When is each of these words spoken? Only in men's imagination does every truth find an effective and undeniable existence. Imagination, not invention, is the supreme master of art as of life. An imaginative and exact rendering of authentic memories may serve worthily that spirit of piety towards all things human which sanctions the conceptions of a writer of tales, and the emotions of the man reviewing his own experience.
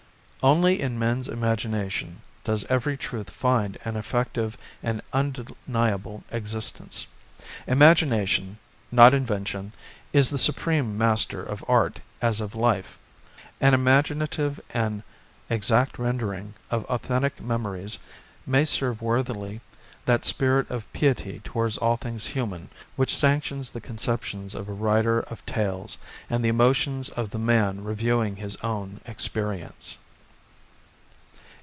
Only 0.43 0.81
in 0.81 0.97
men's 0.97 1.27
imagination 1.27 2.23
does 2.43 2.65
every 2.65 2.97
truth 2.97 3.29
find 3.29 3.77
an 3.85 3.95
effective 3.95 4.57
and 4.81 5.03
undeniable 5.13 6.23
existence. 6.31 7.05
Imagination, 7.67 8.57
not 8.91 9.13
invention, 9.13 9.71
is 10.13 10.31
the 10.31 10.39
supreme 10.39 10.97
master 10.97 11.43
of 11.43 11.63
art 11.67 11.99
as 12.23 12.41
of 12.41 12.55
life. 12.55 12.97
An 13.59 13.75
imaginative 13.75 14.59
and 14.71 15.03
exact 15.47 15.99
rendering 15.99 16.55
of 16.71 16.85
authentic 16.85 17.39
memories 17.39 17.99
may 18.47 18.65
serve 18.65 18.99
worthily 18.99 19.61
that 20.07 20.25
spirit 20.25 20.67
of 20.71 20.91
piety 20.91 21.39
towards 21.43 21.77
all 21.77 21.97
things 21.97 22.25
human 22.25 22.67
which 22.95 23.15
sanctions 23.15 23.69
the 23.69 23.79
conceptions 23.79 24.55
of 24.55 24.67
a 24.67 24.73
writer 24.73 25.19
of 25.19 25.45
tales, 25.45 25.99
and 26.31 26.43
the 26.43 26.49
emotions 26.49 27.09
of 27.09 27.29
the 27.29 27.37
man 27.37 27.83
reviewing 27.83 28.37
his 28.37 28.55
own 28.63 29.01
experience. 29.05 29.97